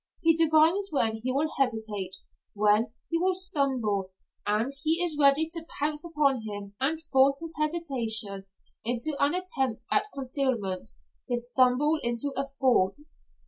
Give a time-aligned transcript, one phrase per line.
[0.23, 2.15] He divines when he will hesitate,
[2.55, 4.09] when he will stumble,
[4.47, 8.45] and he is ready to pounce upon him and force his hesitation
[8.83, 10.89] into an attempt at concealment,
[11.29, 12.95] his stumble into a fall.